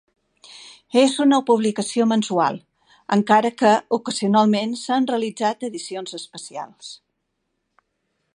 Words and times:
És 1.01 1.17
una 1.25 1.37
publicació 1.49 2.07
mensual, 2.13 2.57
encara 3.17 3.53
que 3.61 3.75
ocasionalment 4.01 4.75
s'han 4.81 5.09
realitzat 5.13 5.69
edicions 5.73 6.19
especials. 6.23 6.91